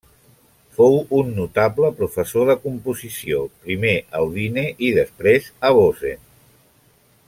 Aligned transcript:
Fou 0.77 0.95
un 1.17 1.27
notable 1.39 1.91
professor 1.99 2.49
de 2.51 2.57
composició, 2.65 3.43
primer 3.67 3.95
a 4.21 4.25
Udine 4.31 4.67
i 4.89 4.93
després 5.01 5.55
a 5.71 5.77
Bozen. 5.81 6.29